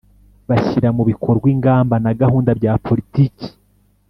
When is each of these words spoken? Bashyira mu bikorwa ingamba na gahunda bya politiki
Bashyira 0.49 0.89
mu 0.97 1.03
bikorwa 1.09 1.45
ingamba 1.53 1.95
na 2.03 2.11
gahunda 2.21 2.51
bya 2.59 2.73
politiki 2.85 3.47